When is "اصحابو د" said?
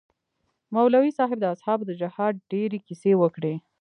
1.55-1.91